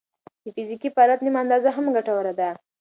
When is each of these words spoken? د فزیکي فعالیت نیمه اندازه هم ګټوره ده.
د 0.43 0.45
فزیکي 0.55 0.89
فعالیت 0.95 1.19
نیمه 1.25 1.39
اندازه 1.43 1.69
هم 1.75 1.85
ګټوره 1.95 2.33
ده. 2.39 2.49